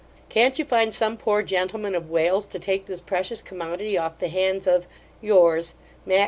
[0.29, 4.29] Can't you find some poor gentleman of Wales, to take this precious commodity off the
[4.29, 4.87] hands of
[5.21, 5.75] Yours,
[6.07, 6.19] MATT.